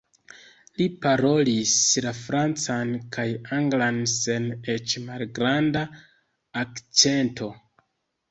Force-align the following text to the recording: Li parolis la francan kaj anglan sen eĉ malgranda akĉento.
Li 0.79 0.85
parolis 1.01 1.73
la 2.05 2.13
francan 2.19 2.93
kaj 3.17 3.25
anglan 3.59 4.01
sen 4.13 4.49
eĉ 4.75 4.95
malgranda 5.11 5.83
akĉento. 6.65 7.51